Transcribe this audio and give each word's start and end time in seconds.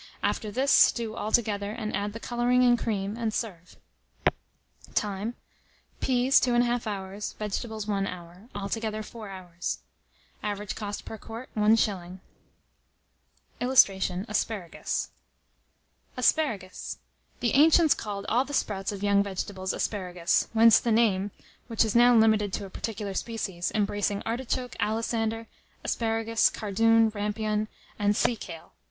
After 0.23 0.49
this, 0.49 0.71
stew 0.71 1.15
altogether, 1.15 1.69
and 1.73 1.95
add 1.95 2.13
the 2.13 2.19
colouring 2.19 2.63
and 2.63 2.75
cream, 2.79 3.15
and 3.15 3.31
serve. 3.31 3.77
Time. 4.95 5.35
Peas 5.99 6.39
2 6.39 6.53
1/2 6.53 6.87
hours, 6.87 7.33
vegetables 7.37 7.85
1 7.85 8.07
hour; 8.07 8.49
altogether 8.55 9.03
4 9.03 9.29
hours. 9.29 9.77
Average 10.41 10.73
cost 10.73 11.05
per 11.05 11.19
quart, 11.19 11.49
1s. 11.55 12.17
[Illustration: 13.59 14.25
ASPARAGUS.] 14.27 15.09
ASPARAGUS. 16.17 16.97
The 17.39 17.53
ancients 17.53 17.93
called 17.93 18.25
all 18.27 18.43
the 18.43 18.55
sprouts 18.55 18.91
of 18.91 19.03
young 19.03 19.21
vegetables 19.21 19.71
asparagus, 19.71 20.47
whence 20.53 20.79
the 20.79 20.91
name, 20.91 21.29
which 21.67 21.85
is 21.85 21.93
now 21.95 22.15
limited 22.15 22.51
to 22.53 22.65
a 22.65 22.71
particular 22.71 23.13
species, 23.13 23.71
embracing 23.75 24.23
artichoke, 24.25 24.75
alisander, 24.79 25.45
asparagus, 25.83 26.49
cardoon, 26.49 27.09
rampion, 27.11 27.67
and 27.99 28.15
sea 28.17 28.35
kale. 28.35 28.73